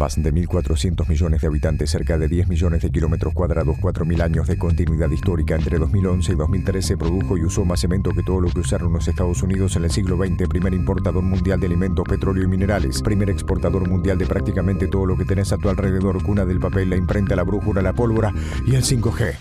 [0.00, 4.48] Más de 1.400 millones de habitantes, cerca de 10 millones de kilómetros cuadrados, 4.000 años
[4.48, 5.56] de continuidad histórica.
[5.56, 9.06] Entre 2011 y 2013 produjo y usó más cemento que todo lo que usaron los
[9.06, 10.48] Estados Unidos en el siglo XX.
[10.48, 13.02] Primer importador mundial de alimentos, petróleo y minerales.
[13.02, 16.22] Primer exportador mundial de prácticamente todo lo que tenés a tu alrededor.
[16.22, 18.32] Cuna del papel, la imprenta, la brújula, la pólvora
[18.66, 19.34] y el 5G.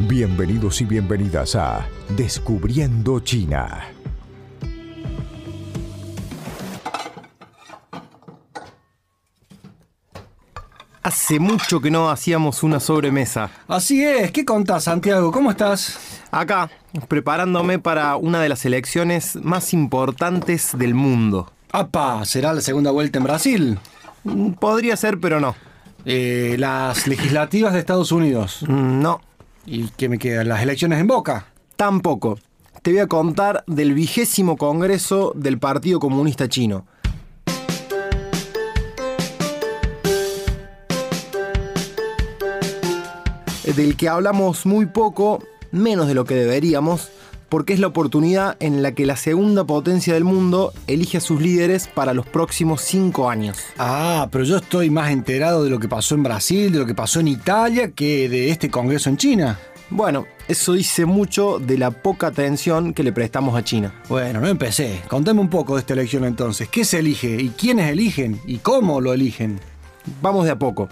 [0.00, 1.86] Bienvenidos y bienvenidas a
[2.16, 3.92] Descubriendo China.
[11.08, 13.48] Hace mucho que no hacíamos una sobremesa.
[13.66, 15.32] Así es, ¿qué contás, Santiago?
[15.32, 15.98] ¿Cómo estás?
[16.30, 16.68] Acá,
[17.08, 21.50] preparándome para una de las elecciones más importantes del mundo.
[21.72, 22.22] ¡Apa!
[22.26, 23.78] ¿Será la segunda vuelta en Brasil?
[24.24, 25.54] Mm, Podría ser, pero no.
[26.04, 28.58] Eh, las legislativas de Estados Unidos.
[28.68, 29.22] Mm, No,
[29.64, 30.46] ¿Y qué me quedan?
[30.48, 31.46] ¿Las elecciones en Boca?
[31.76, 32.38] tampoco.
[32.82, 36.84] Te voy a contar del vigésimo congreso del Partido Comunista Chino.
[43.76, 47.10] Del que hablamos muy poco, menos de lo que deberíamos,
[47.50, 51.40] porque es la oportunidad en la que la segunda potencia del mundo elige a sus
[51.42, 53.58] líderes para los próximos cinco años.
[53.78, 56.94] Ah, pero yo estoy más enterado de lo que pasó en Brasil, de lo que
[56.94, 59.58] pasó en Italia, que de este congreso en China.
[59.90, 63.94] Bueno, eso dice mucho de la poca atención que le prestamos a China.
[64.08, 65.02] Bueno, no empecé.
[65.08, 66.68] Contame un poco de esta elección entonces.
[66.68, 67.36] ¿Qué se elige?
[67.40, 68.40] ¿Y quiénes eligen?
[68.46, 69.60] ¿Y cómo lo eligen?
[70.22, 70.88] Vamos de a poco.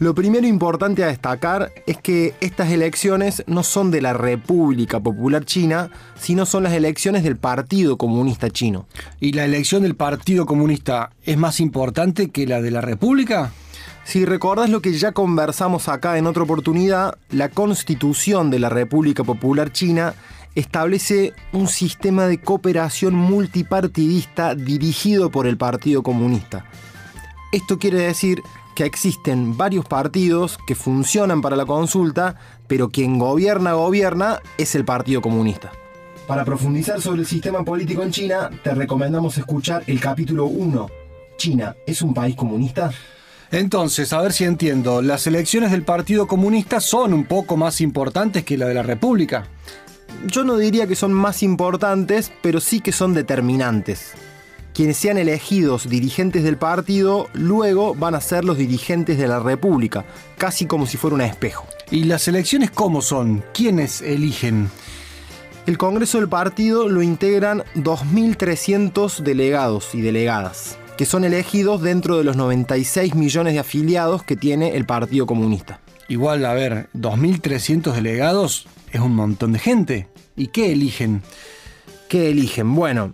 [0.00, 5.44] Lo primero importante a destacar es que estas elecciones no son de la República Popular
[5.44, 8.86] China, sino son las elecciones del Partido Comunista Chino.
[9.18, 13.50] ¿Y la elección del Partido Comunista es más importante que la de la República?
[14.04, 19.24] Si recordás lo que ya conversamos acá en otra oportunidad, la constitución de la República
[19.24, 20.14] Popular China
[20.54, 26.66] establece un sistema de cooperación multipartidista dirigido por el Partido Comunista.
[27.50, 28.42] Esto quiere decir
[28.78, 32.36] que existen varios partidos que funcionan para la consulta,
[32.68, 35.72] pero quien gobierna gobierna es el Partido Comunista.
[36.28, 40.90] Para profundizar sobre el sistema político en China, te recomendamos escuchar el capítulo 1.
[41.36, 42.92] China es un país comunista.
[43.50, 48.44] Entonces, a ver si entiendo, las elecciones del Partido Comunista son un poco más importantes
[48.44, 49.48] que la de la República.
[50.28, 54.12] Yo no diría que son más importantes, pero sí que son determinantes.
[54.78, 60.04] Quienes sean elegidos dirigentes del partido luego van a ser los dirigentes de la República,
[60.36, 61.66] casi como si fuera un espejo.
[61.90, 63.42] ¿Y las elecciones cómo son?
[63.52, 64.70] ¿Quiénes eligen?
[65.66, 72.22] El Congreso del partido lo integran 2.300 delegados y delegadas, que son elegidos dentro de
[72.22, 75.80] los 96 millones de afiliados que tiene el Partido Comunista.
[76.06, 80.06] Igual, a ver, 2.300 delegados es un montón de gente.
[80.36, 81.22] ¿Y qué eligen?
[82.08, 82.76] ¿Qué eligen?
[82.76, 83.12] Bueno,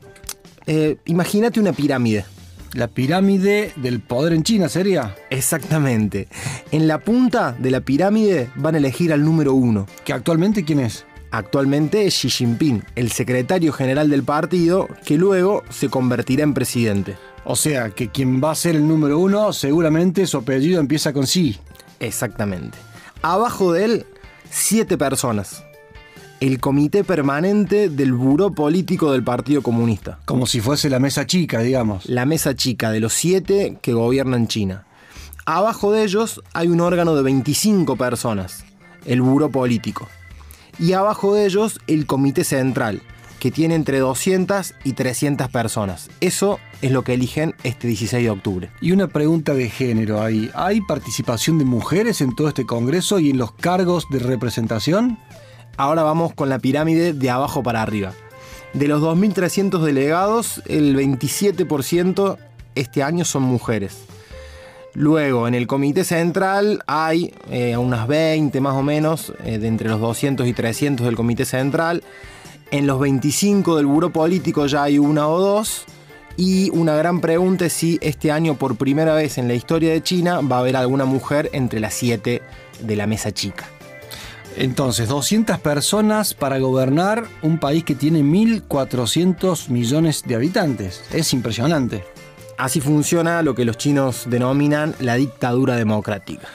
[0.66, 2.24] eh, imagínate una pirámide.
[2.72, 6.26] La pirámide del poder en China sería, Exactamente.
[6.72, 9.86] En la punta de la pirámide van a elegir al número uno.
[10.04, 11.04] que actualmente quién es.
[11.30, 17.16] Actualmente es Xi Jinping, el secretario general del partido, que luego se convertirá en presidente.
[17.44, 21.26] O sea, que quien va a ser el número uno, seguramente su apellido empieza con
[21.26, 21.58] sí.
[22.00, 22.78] Exactamente.
[23.22, 24.06] Abajo de él,
[24.50, 25.64] siete personas.
[26.44, 30.18] El comité permanente del Buró Político del Partido Comunista.
[30.26, 32.04] Como si fuese la mesa chica, digamos.
[32.04, 34.84] La mesa chica de los siete que gobiernan China.
[35.46, 38.62] Abajo de ellos hay un órgano de 25 personas,
[39.06, 40.06] el Buró Político.
[40.78, 43.00] Y abajo de ellos el Comité Central,
[43.40, 46.10] que tiene entre 200 y 300 personas.
[46.20, 48.70] Eso es lo que eligen este 16 de octubre.
[48.82, 50.50] Y una pregunta de género ahí.
[50.54, 55.18] ¿Hay participación de mujeres en todo este Congreso y en los cargos de representación?
[55.76, 58.12] Ahora vamos con la pirámide de abajo para arriba.
[58.74, 62.36] De los 2.300 delegados, el 27%
[62.74, 64.04] este año son mujeres.
[64.94, 69.88] Luego, en el comité central hay eh, unas 20 más o menos, eh, de entre
[69.88, 72.04] los 200 y 300 del comité central.
[72.70, 75.84] En los 25 del buró político ya hay una o dos.
[76.36, 80.02] Y una gran pregunta es si este año, por primera vez en la historia de
[80.02, 82.42] China, va a haber alguna mujer entre las 7
[82.80, 83.66] de la mesa chica.
[84.56, 91.02] Entonces, 200 personas para gobernar un país que tiene 1.400 millones de habitantes.
[91.12, 92.04] Es impresionante.
[92.56, 96.46] Así funciona lo que los chinos denominan la dictadura democrática.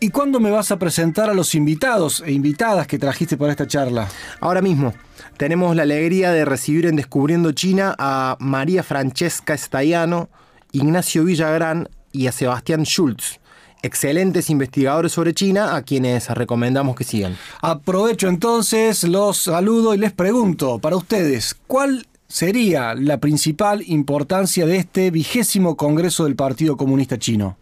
[0.00, 3.66] ¿Y cuándo me vas a presentar a los invitados e invitadas que trajiste para esta
[3.66, 4.08] charla?
[4.40, 4.92] Ahora mismo
[5.36, 10.28] tenemos la alegría de recibir en Descubriendo China a María Francesca Estaiano,
[10.72, 13.40] Ignacio Villagrán y a Sebastián Schultz,
[13.84, 17.36] excelentes investigadores sobre China a quienes recomendamos que sigan.
[17.60, 24.78] Aprovecho entonces, los saludo y les pregunto, para ustedes, ¿cuál sería la principal importancia de
[24.78, 27.56] este vigésimo Congreso del Partido Comunista Chino?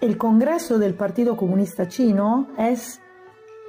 [0.00, 3.00] El Congreso del Partido Comunista Chino es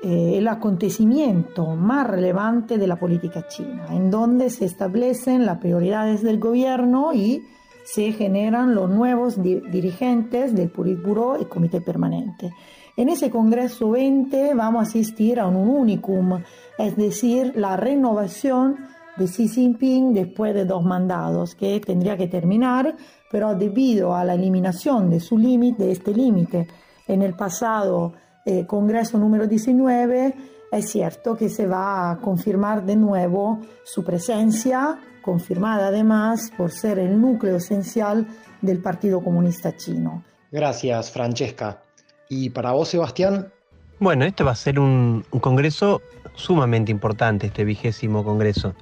[0.03, 6.21] eh, el acontecimiento más relevante de la política china, en donde se establecen las prioridades
[6.21, 7.41] del gobierno y
[7.85, 12.51] se generan los nuevos dirigentes del Politburo y Comité Permanente.
[12.97, 16.41] En ese Congreso 20 vamos a asistir a un unicum,
[16.77, 18.77] es decir, la renovación
[19.17, 22.95] de Xi Jinping después de dos mandados que tendría que terminar,
[23.31, 26.67] pero debido a la eliminación de su límite, este límite
[27.07, 28.13] en el pasado
[28.45, 30.33] eh, Congreso número 19,
[30.71, 36.99] es cierto que se va a confirmar de nuevo su presencia, confirmada además por ser
[36.99, 38.27] el núcleo esencial
[38.61, 40.23] del Partido Comunista Chino.
[40.51, 41.81] Gracias, Francesca.
[42.29, 43.51] ¿Y para vos, Sebastián?
[43.99, 46.03] Bueno, este va a ser un, congreso
[46.35, 48.75] sumamente importante, este vigésimo congreso,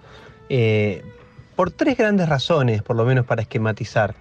[0.49, 1.01] eh,
[1.55, 4.13] por tres grandes razones, por lo menos para esquematizar.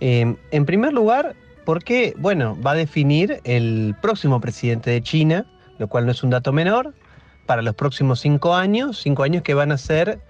[0.00, 5.46] Eh, en primer lugar, porque, bueno, va a definir el próximo presidente de China,
[5.78, 6.94] lo cual no es un dato menor,
[7.46, 10.20] para los próximos cinco años, cinco años que van a ser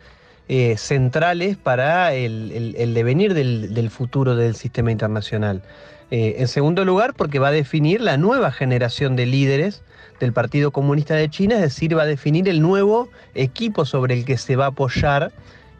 [0.53, 5.63] eh, centrales para el, devenir del, futuro del sistema internacional.
[6.11, 9.85] Eh, en segundo lugar, porque va a definir la nueva generación de líderes
[10.19, 14.25] del Partido Comunista de China, es decir, va a definir el nuevo equipo sobre el
[14.25, 15.31] que se va a apoyar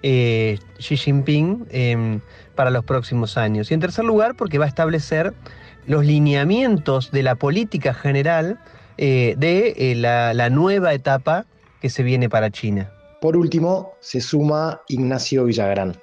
[0.05, 2.21] eh, Xi Jinping em,
[2.55, 3.73] para los próximos años.
[3.73, 5.35] Y en tercer lugar, porque va a establecer
[5.89, 8.61] los lineamientos de la política general
[8.97, 11.45] de la, nueva etapa
[11.81, 12.93] que se viene para China.
[13.21, 15.95] Por último, se suma Ignacio Villagrán.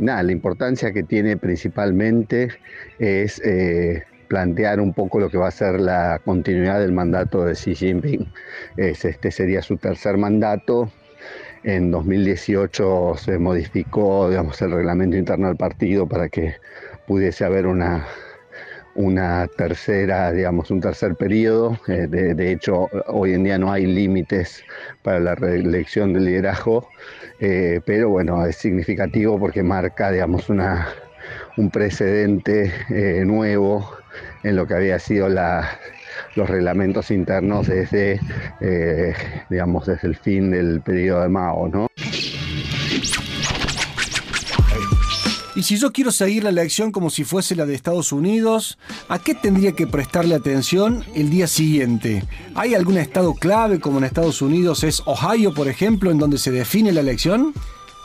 [0.00, 2.48] nada, la importancia que tiene principalmente
[2.98, 3.42] es
[4.28, 8.26] plantear un poco lo que va a ser la continuidad del mandato de Xi Jinping.
[8.76, 10.90] este sería su tercer mandato,
[11.64, 16.54] en 2018 se modificó digamos, el reglamento interno del partido para que
[17.06, 18.06] pudiese haber una,
[18.98, 21.78] una tercera, digamos, un tercer periodo.
[21.86, 24.64] Eh, de, hecho, hoy en día no hay límites
[25.02, 26.88] para la reelección del liderazgo,
[27.38, 30.88] eh, pero bueno, es significativo porque marca, digamos, una,
[31.56, 33.88] un precedente eh, nuevo
[34.42, 35.78] en lo que había sido la,
[36.34, 38.20] los reglamentos internos desde,
[39.48, 41.87] digamos, desde el fin del periodo de Mao, ¿no?
[45.58, 48.78] Y si yo quiero seguir la elección como si fuese la de Estados Unidos,
[49.08, 52.22] ¿a qué tendría que prestarle atención el día siguiente?
[52.54, 56.52] ¿Hay algún estado clave como en Estados Unidos es Ohio, por ejemplo, en donde se
[56.52, 57.54] define la elección?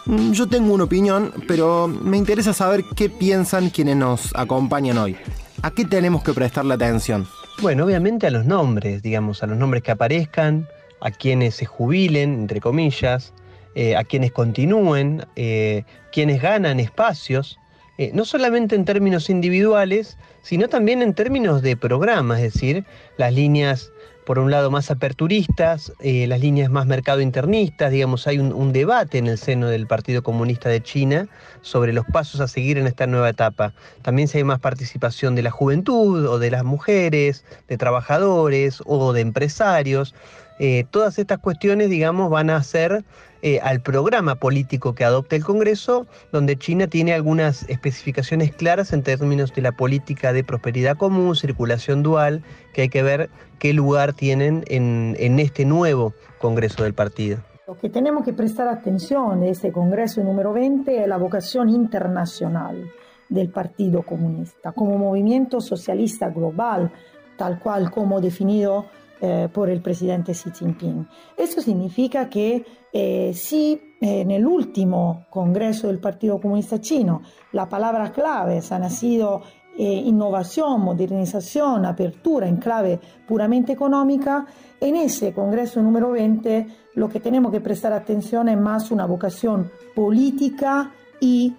[0.07, 5.15] Mm, yo tengo una opinión, pero me interesa saber qué piensan quienes nos acompañan hoy.
[5.61, 7.27] ¿A qué tenemos que prestarle atención?
[7.61, 10.67] Bueno, obviamente a los nombres, digamos, a los nombres que aparezcan,
[11.01, 13.31] a quienes se jubilen, entre comillas,
[13.75, 17.59] eh, a quienes continúen, eh, quienes ganan espacios,
[17.97, 22.85] eh, no solamente en términos individuales, sino también en términos de programa, es decir,
[23.17, 23.91] las líneas
[24.27, 29.27] por un lado más aperturistas, las líneas más mercado internistas, digamos, hay un, debate en
[29.27, 31.27] el seno del Partido Comunista de China
[31.61, 33.73] sobre los pasos a seguir en esta nueva etapa.
[34.01, 39.11] También si hay más participación de la juventud o de las mujeres, de trabajadores o
[39.11, 40.15] de empresarios.
[40.59, 43.03] Eh, todas estas cuestiones, digamos, van a ser
[43.41, 49.03] eh, al programa político que adopte el Congreso, donde China tiene algunas especificaciones claras en
[49.03, 54.13] términos de la política de prosperidad común, circulación dual, que hay que ver qué lugar
[54.13, 57.39] tienen en, en este nuevo Congreso del partido.
[57.67, 62.91] Lo que tenemos que prestar atención de este Congreso número 20 es la vocación internacional
[63.29, 66.91] del Partido Comunista como movimiento socialista global,
[67.37, 68.85] tal cual como definido
[69.25, 71.07] eh, por el presidente Xi Jinping.
[71.37, 77.21] Esto significa que eh, si en el último Congreso del Partido Comunista Chino
[77.53, 79.41] la palabra claves han sido
[79.77, 84.45] eh, innovación, modernización, apertura en clave puramente económica,
[84.81, 89.71] en ese Congreso número 20 lo que tenemos que prestar atención es más una vocación
[89.95, 91.55] política y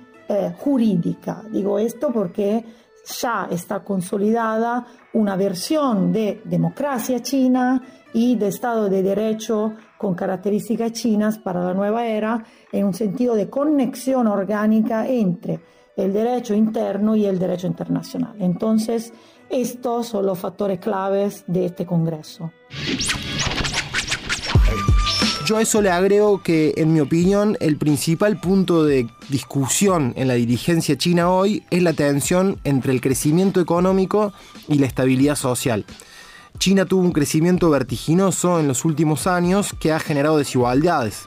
[0.59, 1.43] jurídica.
[1.51, 2.65] Digo esto porque
[3.05, 7.83] ya está consolidada una versión de democracia china
[8.13, 13.35] y de Estado de Derecho con características chinas para la nueva era en un sentido
[13.35, 15.61] de conexión orgánica entre
[15.97, 18.35] el derecho interno y el derecho internacional.
[18.39, 19.13] Entonces,
[19.49, 22.51] estos son los factores claves de este Congreso.
[25.45, 30.27] Yo a eso le agrego que, en mi opinión, el principal punto de discusión en
[30.27, 34.33] la dirigencia china hoy es la tensión entre el crecimiento económico
[34.69, 35.85] y la estabilidad social.
[36.59, 41.27] China tuvo un crecimiento vertiginoso en los últimos años que ha generado desigualdades.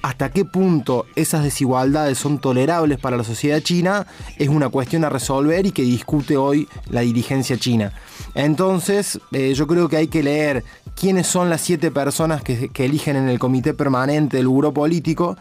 [0.00, 5.10] hasta qué punto esas desigualdades son tolerables para la sociedad china es una cuestión a
[5.10, 7.92] resolver y que discute hoy la dirigencia china.
[8.36, 10.62] Entonces, eh, yo creo que hay que leer
[10.98, 15.36] quiénes son las siete personas que, eligen en el comité permanente del buró político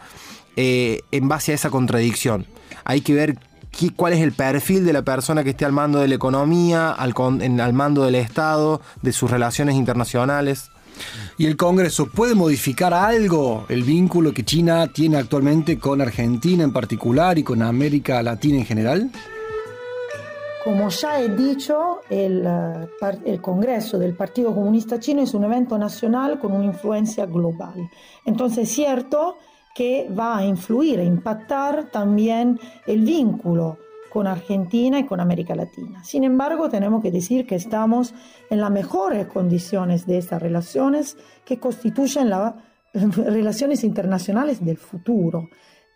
[0.55, 2.45] eh, en base a esa contradicción.
[2.83, 3.39] Hay que ver
[3.95, 7.73] cuál es el perfil de la persona que esté al mando de la economía, al
[7.73, 10.69] mando del Estado, de sus relaciones internacionales.
[11.37, 16.73] ¿Y el Congreso puede modificar algo el vínculo que China tiene actualmente con Argentina en
[16.73, 19.11] particular y con América Latina en general?
[20.67, 25.77] Como ya he dicho, el, eh, el, Congreso del Partido Comunista Chino es un evento
[25.77, 27.89] nacional con una influencia global.
[28.25, 29.37] Entonces es cierto
[29.73, 33.77] que va a influir, a impactar también el vínculo
[34.09, 36.03] con Argentina y con América Latina.
[36.03, 38.13] Sin embargo, tenemos que decir que estamos
[38.49, 42.55] en las mejores condiciones de estas relaciones que constituyen las
[42.93, 45.47] relaciones internacionales del futuro.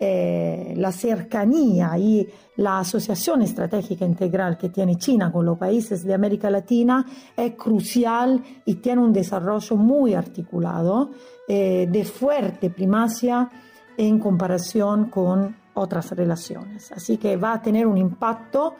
[0.03, 6.15] Eh, la cercanía y la asociación estratégica integral que tiene China con los países de
[6.15, 7.05] América Latina
[7.37, 11.11] es crucial y tiene un desarrollo muy articulado,
[11.47, 13.47] eh, de fuerte primacia
[13.95, 16.91] en comparación con otras relaciones.
[16.91, 18.73] Así que va a tener un impacto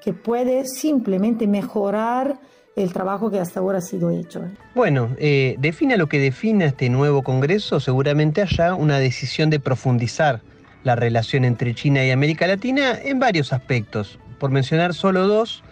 [0.00, 2.38] que puede simplemente mejorar
[2.76, 4.42] el trabajo que hasta ahora ha sido hecho.
[4.76, 10.40] Bueno, eh, defina lo que define este nuevo Congreso, seguramente haya una decisión de profundizar
[10.88, 14.18] la relación entre China y América Latina en varios aspectos.
[14.38, 15.62] Por mencionar solo dos,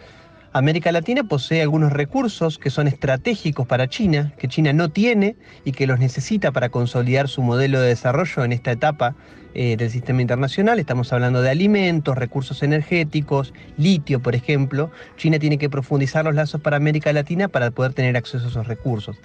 [0.53, 5.73] América Latina posee algunos recursos que son estratégicos para China, que China no tiene y
[5.73, 9.15] que los necesita para consolidar su modelo de desarrollo en esta etapa
[9.55, 10.79] eh, del sistema internacional.
[10.79, 14.91] Estamos hablando de alimentos, recursos energéticos, litio, por ejemplo.
[15.17, 18.67] China tiene que profundizar los lazos para América Latina para poder tener acceso a esos
[18.67, 19.17] recursos.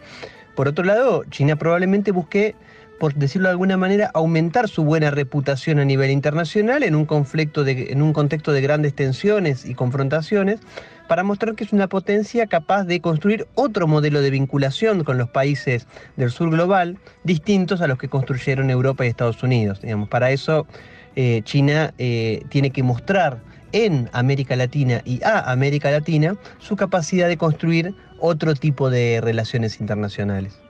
[0.56, 2.56] Por otro lado, China probablemente busque
[3.02, 7.66] por decirlo de alguna manera, aumentar su buena reputación a nivel internacional en un, conflicto
[7.66, 10.60] en un contexto de grandes tensiones y confrontaciones,
[11.08, 15.32] para mostrar que es una potencia capaz de construir otro modelo de vinculación con los
[15.32, 19.82] países del sur global, distintos a los que construyeron Europa y Estados Unidos.
[19.82, 20.08] Digamos.
[20.08, 20.68] Para eso,
[21.16, 23.40] eh, China eh, tiene que mostrar
[23.72, 29.80] en América Latina y a América Latina su capacidad de construir otro tipo de relaciones
[29.80, 30.62] internacionales.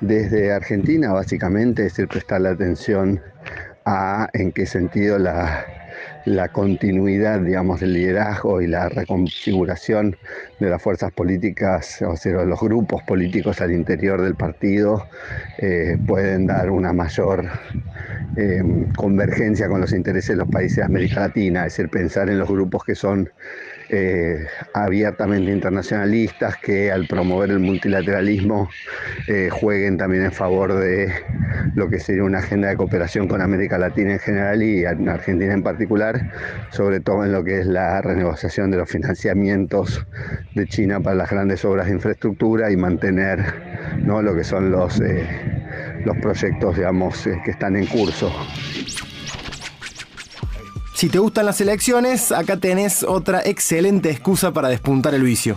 [0.00, 3.20] Desde Argentina, básicamente, es el prestar la atención
[3.84, 5.64] a en qué sentido la,
[6.24, 10.16] la continuidad, digamos, del liderazgo y la reconfiguración
[10.58, 15.06] de las fuerzas políticas, o sea, los grupos políticos al interior del partido,
[15.58, 17.48] eh, pueden dar una mayor
[18.36, 18.62] eh,
[18.96, 22.48] convergencia con los intereses de los países de América Latina, es decir, pensar en los
[22.48, 23.30] grupos que son
[23.92, 28.68] eh, abiertamente internacionalistas que al promover el multilateralismo
[29.26, 31.12] eh, jueguen también en favor de
[31.74, 35.52] lo que sería una agenda de cooperación con América Latina en general y en Argentina
[35.52, 36.20] en particular,
[36.70, 40.06] sobre todo en lo que es la renegociación de los financiamientos
[40.54, 43.44] de China para las grandes obras de infraestructura y mantener
[44.04, 44.22] ¿no?
[44.22, 45.26] lo que son los, eh,
[46.04, 48.32] los proyectos digamos, que están en curso.
[51.00, 55.56] Si te gustan las elecciones, acá tenés otra excelente excusa para despuntar el vicio.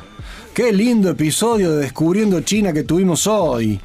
[0.54, 3.82] Qué lindo episodio de Descubriendo China que tuvimos hoy.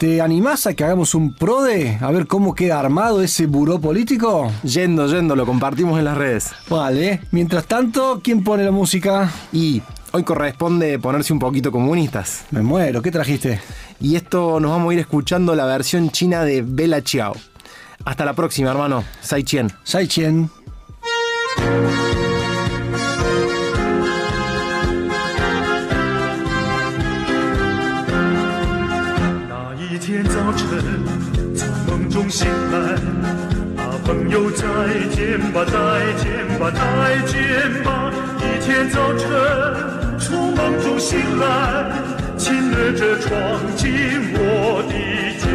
[0.00, 1.98] ¿Te animás a que hagamos un PRODE?
[2.00, 4.50] A ver cómo queda armado ese buró político.
[4.64, 6.50] Yendo, yendo, lo compartimos en las redes.
[6.68, 7.20] Vale.
[7.30, 9.30] Mientras tanto, ¿quién pone la música?
[9.52, 12.46] Y hoy corresponde ponerse un poquito comunistas.
[12.50, 13.60] Me muero, ¿qué trajiste?
[14.00, 17.36] Y esto nos vamos a ir escuchando la versión china de Bella Chiao.
[18.04, 19.04] Hasta la próxima, hermano.
[19.20, 19.70] Sai Chien.
[19.84, 20.50] Sai Chien.
[29.48, 30.66] 那一天早晨，
[31.54, 32.78] 从梦中醒来，
[33.82, 34.64] 啊，朋友再
[35.14, 35.72] 见吧，再
[36.22, 37.34] 见吧，再见
[37.82, 38.12] 吧。
[38.40, 39.28] 一天早晨，
[40.18, 41.44] 从梦中醒来，
[42.36, 43.30] 亲热着闯
[43.76, 43.88] 进
[44.34, 44.94] 我的
[45.40, 45.46] 家。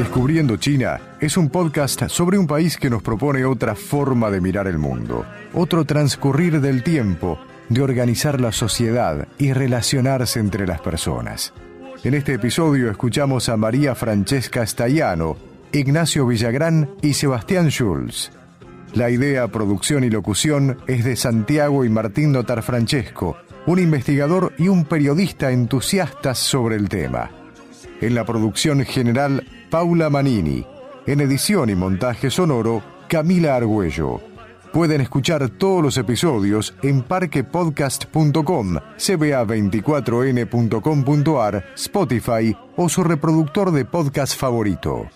[0.00, 4.66] Descubriendo China es un podcast sobre un país que nos propone otra forma de mirar
[4.66, 7.38] el mundo, otro transcurrir del tiempo,
[7.68, 11.52] de organizar la sociedad y relacionarse entre las personas.
[12.02, 15.36] En este episodio escuchamos a María Francesca Staiano,
[15.70, 18.30] Ignacio Villagrán y Sebastián Schulz.
[18.94, 24.68] La idea, producción y locución es de Santiago y Martín Notar Francesco, un investigador y
[24.68, 27.32] un periodista entusiastas sobre el tema.
[28.00, 30.64] En la producción general, Paula Manini.
[31.06, 34.20] En edición y montaje sonoro, Camila Argüello.
[34.72, 45.08] Pueden escuchar todos los episodios en parquepodcast.com, cba24n.com.ar, Spotify o su reproductor de podcast favorito.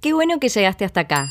[0.00, 1.28] Qué bueno que llegaste hasta acá.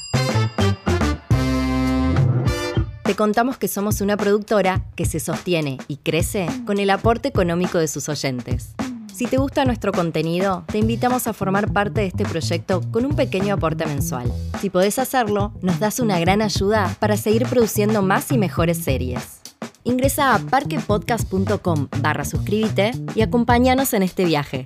[3.10, 7.80] Te contamos que somos una productora que se sostiene y crece con el aporte económico
[7.80, 8.75] de sus oyentes.
[9.12, 13.16] Si te gusta nuestro contenido, te invitamos a formar parte de este proyecto con un
[13.16, 14.32] pequeño aporte mensual.
[14.62, 19.42] Si podés hacerlo, nos das una gran ayuda para seguir produciendo más y mejores series.
[19.84, 24.66] Ingresa a parquepodcast.com barra suscríbete y acompáñanos en este viaje.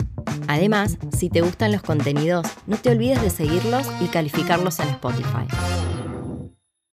[0.49, 5.47] Además, si te gustan los contenidos, no te olvides de seguirlos y calificarlos en Spotify.